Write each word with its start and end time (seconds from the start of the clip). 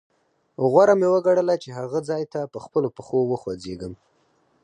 غوره 0.71 0.93
مې 0.99 1.07
وګڼله 1.13 1.55
چې 1.63 1.69
هغه 1.79 1.99
ځاې 2.09 2.23
ته 2.33 2.39
په 2.53 2.57
خپلو 2.65 2.87
پښو 2.95 3.19
وخوځېږم. 3.31 3.93